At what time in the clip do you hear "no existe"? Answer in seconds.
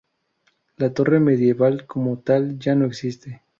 2.73-3.43